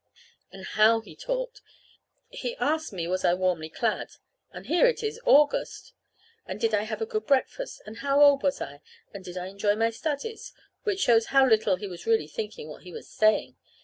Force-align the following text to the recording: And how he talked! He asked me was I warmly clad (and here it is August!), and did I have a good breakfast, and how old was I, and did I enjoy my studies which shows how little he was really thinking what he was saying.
And 0.51 0.65
how 0.65 1.01
he 1.01 1.15
talked! 1.15 1.61
He 2.27 2.55
asked 2.55 2.91
me 2.91 3.07
was 3.07 3.23
I 3.23 3.35
warmly 3.35 3.69
clad 3.69 4.13
(and 4.51 4.65
here 4.65 4.87
it 4.87 5.03
is 5.03 5.21
August!), 5.25 5.93
and 6.47 6.59
did 6.59 6.73
I 6.73 6.85
have 6.85 7.03
a 7.03 7.05
good 7.05 7.27
breakfast, 7.27 7.83
and 7.85 7.97
how 7.99 8.19
old 8.19 8.41
was 8.41 8.59
I, 8.61 8.81
and 9.13 9.23
did 9.23 9.37
I 9.37 9.45
enjoy 9.45 9.75
my 9.75 9.91
studies 9.91 10.53
which 10.81 11.01
shows 11.01 11.27
how 11.27 11.45
little 11.47 11.75
he 11.75 11.87
was 11.87 12.07
really 12.07 12.27
thinking 12.27 12.67
what 12.67 12.81
he 12.81 12.91
was 12.91 13.07
saying. 13.07 13.57